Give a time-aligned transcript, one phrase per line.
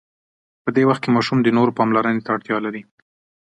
[0.63, 2.81] په دې وخت کې ماشوم د نورو پاملرنې ته اړتیا لري.